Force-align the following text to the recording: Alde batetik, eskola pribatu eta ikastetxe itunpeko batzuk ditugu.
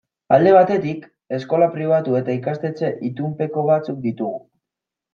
Alde 0.35 0.53
batetik, 0.53 1.03
eskola 1.37 1.69
pribatu 1.77 2.17
eta 2.23 2.35
ikastetxe 2.39 2.93
itunpeko 3.13 3.71
batzuk 3.73 4.05
ditugu. 4.11 4.47